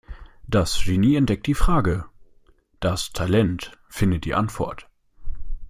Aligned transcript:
Das 0.47 0.81
Genie 0.83 1.15
entdeckt 1.15 1.45
die 1.45 1.53
Frage, 1.53 2.05
das 2.79 3.13
Talent 3.13 3.77
findet 3.87 4.25
die 4.25 4.33
Antwort. 4.33 4.89